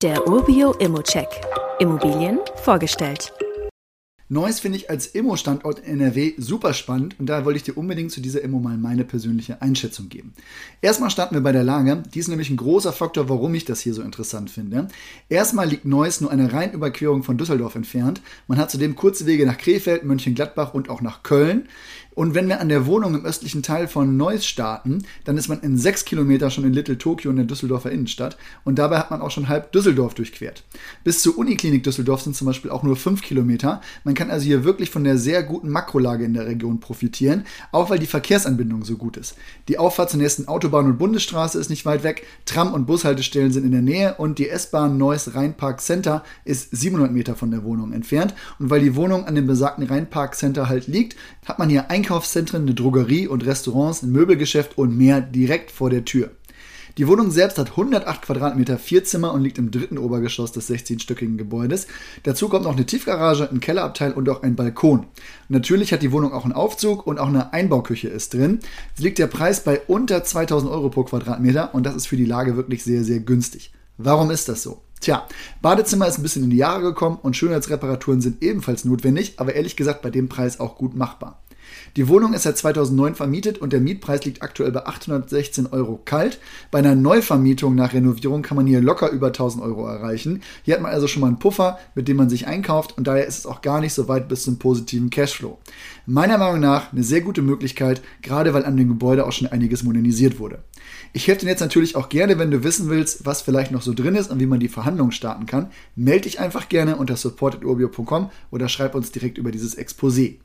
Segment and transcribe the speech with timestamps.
[0.00, 1.26] Der Urbio Immocheck.
[1.80, 3.32] Immobilien vorgestellt.
[4.30, 8.12] Neues finde ich als Immo-Standort in NRW super spannend und da wollte ich dir unbedingt
[8.12, 10.34] zu dieser Immo mal meine persönliche Einschätzung geben.
[10.82, 12.02] Erstmal starten wir bei der Lage.
[12.12, 14.88] Die ist nämlich ein großer Faktor, warum ich das hier so interessant finde.
[15.30, 18.20] Erstmal liegt Neuss nur eine Rheinüberquerung von Düsseldorf entfernt.
[18.48, 21.66] Man hat zudem kurze Wege nach Krefeld, Mönchengladbach und auch nach Köln.
[22.18, 25.60] Und wenn wir an der Wohnung im östlichen Teil von Neuss starten, dann ist man
[25.60, 28.36] in sechs Kilometer schon in Little Tokyo in der Düsseldorfer Innenstadt.
[28.64, 30.64] Und dabei hat man auch schon halb Düsseldorf durchquert.
[31.04, 33.80] Bis zur Uniklinik Düsseldorf sind zum Beispiel auch nur fünf Kilometer.
[34.02, 37.88] Man kann also hier wirklich von der sehr guten Makrolage in der Region profitieren, auch
[37.88, 39.36] weil die Verkehrsanbindung so gut ist.
[39.68, 43.64] Die Auffahrt zur nächsten Autobahn und Bundesstraße ist nicht weit weg, Tram- und Bushaltestellen sind
[43.64, 47.92] in der Nähe und die S-Bahn Neuss Rheinpark Center ist 700 Meter von der Wohnung
[47.92, 48.34] entfernt.
[48.58, 51.16] Und weil die Wohnung an dem besagten Rheinpark Center halt liegt,
[51.46, 56.04] hat man hier Einkaufszentren, eine Drogerie und Restaurants, ein Möbelgeschäft und mehr direkt vor der
[56.04, 56.32] Tür.
[56.98, 61.36] Die Wohnung selbst hat 108 Quadratmeter, vier Zimmer und liegt im dritten Obergeschoss des 16-stöckigen
[61.36, 61.86] Gebäudes.
[62.24, 65.06] Dazu kommt noch eine Tiefgarage, ein Kellerabteil und auch ein Balkon.
[65.48, 68.58] Natürlich hat die Wohnung auch einen Aufzug und auch eine Einbauküche ist drin.
[68.96, 72.24] Es liegt der Preis bei unter 2000 Euro pro Quadratmeter und das ist für die
[72.24, 73.72] Lage wirklich sehr, sehr günstig.
[73.96, 74.82] Warum ist das so?
[75.00, 75.24] Tja,
[75.62, 79.76] Badezimmer ist ein bisschen in die Jahre gekommen und Schönheitsreparaturen sind ebenfalls notwendig, aber ehrlich
[79.76, 81.40] gesagt bei dem Preis auch gut machbar.
[81.96, 86.38] Die Wohnung ist seit 2009 vermietet und der Mietpreis liegt aktuell bei 816 Euro kalt.
[86.70, 90.42] Bei einer Neuvermietung nach Renovierung kann man hier locker über 1000 Euro erreichen.
[90.62, 93.26] Hier hat man also schon mal einen Puffer, mit dem man sich einkauft und daher
[93.26, 95.58] ist es auch gar nicht so weit bis zum positiven Cashflow.
[96.06, 99.82] Meiner Meinung nach eine sehr gute Möglichkeit, gerade weil an dem Gebäude auch schon einiges
[99.82, 100.60] modernisiert wurde.
[101.12, 103.94] Ich helfe dir jetzt natürlich auch gerne, wenn du wissen willst, was vielleicht noch so
[103.94, 105.70] drin ist und wie man die Verhandlungen starten kann.
[105.96, 110.36] Melde dich einfach gerne unter support.urbio.com oder schreib uns direkt über dieses Exposé.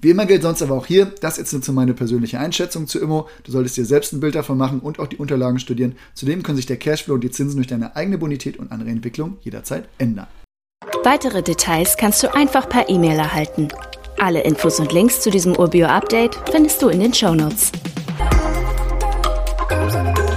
[0.00, 2.98] Wie immer gilt sonst aber auch hier, das jetzt nur zu meine persönliche Einschätzung zu
[2.98, 3.28] Immo.
[3.44, 5.94] Du solltest dir selbst ein Bild davon machen und auch die Unterlagen studieren.
[6.14, 9.38] Zudem können sich der Cashflow und die Zinsen durch deine eigene Bonität und andere Entwicklung
[9.42, 10.26] jederzeit ändern.
[11.02, 13.68] Weitere Details kannst du einfach per E-Mail erhalten.
[14.18, 17.72] Alle Infos und Links zu diesem Urbio-Update findest du in den Show Notes.
[19.90, 20.14] thousand.
[20.14, 20.29] Gold.